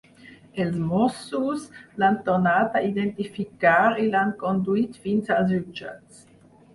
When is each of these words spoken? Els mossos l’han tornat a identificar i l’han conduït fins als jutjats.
Els 0.61 0.77
mossos 0.91 1.65
l’han 2.03 2.15
tornat 2.29 2.77
a 2.79 2.81
identificar 2.87 3.77
i 4.05 4.07
l’han 4.15 4.31
conduït 4.45 4.97
fins 5.05 5.31
als 5.37 5.53
jutjats. 5.53 6.23